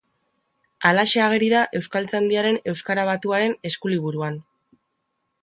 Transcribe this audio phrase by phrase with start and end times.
[0.91, 4.43] alaxe ageri da Euskaltzaindiaren Euskara Batuaren Eskuliburuan.